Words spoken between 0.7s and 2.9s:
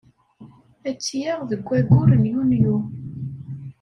Ad tt-yaɣ deg wayyur n Yunyu.